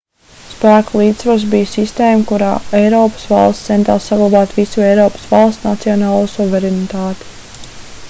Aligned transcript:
spēku 0.51 1.01
līdzsvars 1.01 1.45
bija 1.51 1.67
sistēma 1.73 2.25
kurā 2.31 2.49
eiropas 2.81 3.27
valstis 3.35 3.69
centās 3.69 4.09
saglabāt 4.13 4.59
visu 4.63 4.85
eiropas 4.89 5.31
valstu 5.37 5.71
nacionālo 5.71 6.29
suverenitāti 6.37 7.35